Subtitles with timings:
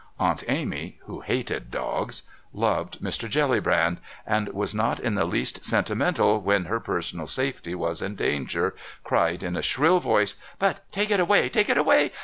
[0.17, 3.29] Aunt Amy, who hated dogs, loved Mr.
[3.29, 8.73] Jellybrand, and was not in the least sentimental when her personal safety was in danger,
[9.03, 11.49] cried in a shrill voice: "But take it away.
[11.49, 12.13] Take it away.